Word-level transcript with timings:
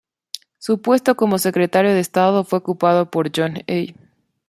Su 0.57 0.81
puesto 0.81 1.15
como 1.15 1.37
secretario 1.37 1.93
de 1.93 1.99
estado 1.99 2.43
fue 2.43 2.57
ocupado 2.57 3.11
por 3.11 3.29
John 3.35 3.57
Hay. 3.67 3.93